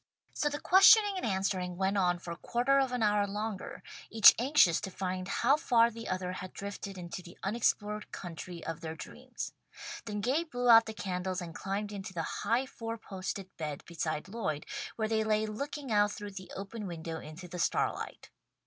So 0.33 0.49
the 0.49 0.59
questioning 0.59 1.15
and 1.17 1.25
answering 1.27 1.77
went 1.77 1.95
on 1.95 2.17
for 2.17 2.35
quarter 2.35 2.79
of 2.79 2.91
an 2.91 3.03
hour 3.03 3.27
longer, 3.27 3.83
each 4.09 4.33
anxious 4.39 4.81
to 4.81 4.89
find 4.89 5.27
how 5.27 5.57
far 5.57 5.91
the 5.91 6.07
other 6.09 6.31
had 6.31 6.53
drifted 6.53 6.97
into 6.97 7.21
the 7.21 7.37
unexplored 7.43 8.11
country 8.11 8.65
of 8.65 8.81
their 8.81 8.95
dreams. 8.95 9.53
Then 10.05 10.19
Gay 10.21 10.43
blew 10.43 10.69
out 10.71 10.87
the 10.87 10.95
candles 10.95 11.39
and 11.39 11.53
climbed 11.53 11.91
into 11.91 12.13
the 12.15 12.23
high 12.41 12.65
four 12.65 12.97
posted 12.97 13.55
bed 13.57 13.83
beside 13.85 14.27
Lloyd, 14.27 14.65
where 14.95 15.07
they 15.07 15.23
lay 15.23 15.45
looking 15.45 15.91
out 15.91 16.11
through 16.11 16.31
the 16.31 16.51
open 16.55 16.87
window 16.87 17.19
into 17.19 17.47
the 17.47 17.59
starlight. 17.59 18.31